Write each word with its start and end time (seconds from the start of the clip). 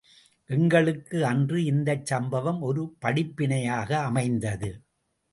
எங்களுக்கு 0.49 1.17
அன்று 1.25 1.63
இந்தச் 1.63 2.05
சம்பவம் 2.05 2.61
ஒரு 2.61 2.83
படிப்பினையாக 3.01 3.99
அமைந்தது. 4.01 4.71